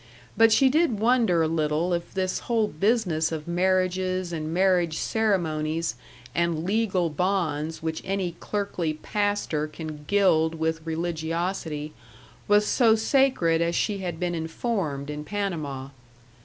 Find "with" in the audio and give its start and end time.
10.55-10.81